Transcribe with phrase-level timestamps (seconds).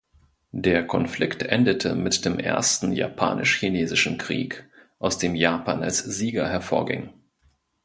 [0.55, 7.13] Der Konflikt endete mit dem ersten japanisch-chinesischen Krieg, aus dem Japan als Sieger hervorging.